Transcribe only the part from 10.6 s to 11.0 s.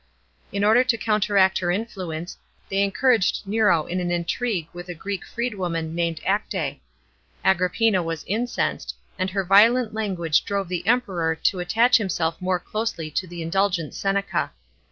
the